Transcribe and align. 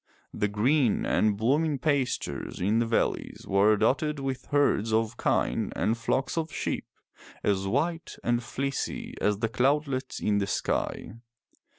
The 0.33 0.47
green 0.47 1.05
and 1.05 1.37
blooming 1.37 1.77
pastures 1.77 2.59
in 2.59 2.79
the 2.79 2.87
valleys 2.87 3.45
were 3.47 3.77
dotted 3.77 4.19
with 4.19 4.47
herds 4.47 4.91
of 4.91 5.15
kine 5.15 5.71
and 5.75 5.95
flocks 5.95 6.39
of 6.39 6.51
sheep 6.51 6.87
as 7.43 7.67
white 7.67 8.15
and 8.23 8.39
fieecy 8.41 9.13
as 9.21 9.37
the 9.37 9.47
cloudlets 9.47 10.19
in 10.19 10.39
the 10.39 10.47
sky. 10.47 11.11